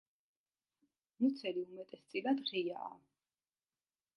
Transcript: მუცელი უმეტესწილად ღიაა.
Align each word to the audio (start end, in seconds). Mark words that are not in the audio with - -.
მუცელი 1.23 1.65
უმეტესწილად 1.73 2.43
ღიაა. 2.49 2.91